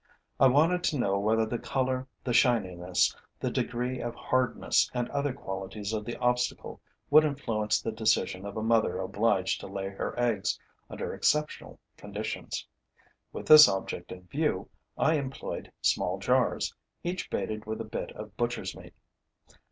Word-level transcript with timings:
I 0.39 0.47
wanted 0.47 0.83
to 0.85 0.97
know 0.97 1.19
whether 1.19 1.45
the 1.45 1.59
color, 1.59 2.07
the 2.23 2.33
shininess, 2.33 3.15
the 3.39 3.51
degree 3.51 4.01
of 4.01 4.15
hardness 4.15 4.89
and 4.95 5.07
other 5.09 5.31
qualities 5.31 5.93
of 5.93 6.05
the 6.05 6.17
obstacle 6.17 6.81
would 7.11 7.23
influence 7.23 7.79
the 7.79 7.91
decision 7.91 8.43
of 8.43 8.57
a 8.57 8.63
mother 8.63 8.97
obliged 8.99 9.59
to 9.59 9.67
lay 9.67 9.89
her 9.89 10.19
eggs 10.19 10.59
under 10.89 11.13
exceptional 11.13 11.79
conditions. 11.97 12.65
With 13.31 13.45
this 13.45 13.67
object 13.69 14.11
in 14.11 14.23
view, 14.25 14.69
I 14.97 15.19
employed 15.19 15.71
small 15.81 16.17
jars, 16.17 16.73
each 17.03 17.29
baited 17.29 17.65
with 17.67 17.79
a 17.79 17.83
bit 17.83 18.11
of 18.13 18.35
butcher's 18.35 18.75
meat. 18.75 18.95